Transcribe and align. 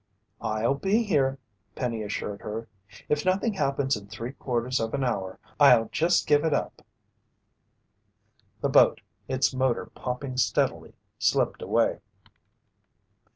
"I'll 0.41 0.73
be 0.73 1.03
here," 1.03 1.37
Penny 1.75 2.01
assured 2.01 2.41
her. 2.41 2.67
"If 3.07 3.23
nothing 3.23 3.53
happens 3.53 3.95
in 3.95 4.07
three 4.07 4.31
quarters 4.31 4.79
of 4.79 4.95
an 4.95 5.03
hour, 5.03 5.37
I'll 5.59 5.89
just 5.89 6.25
give 6.25 6.43
it 6.43 6.55
up." 6.55 6.81
The 8.61 8.69
boat, 8.69 9.01
it's 9.27 9.53
motor 9.53 9.85
popping 9.93 10.37
steadily, 10.37 10.95
slipped 11.19 11.61
away. 11.61 11.99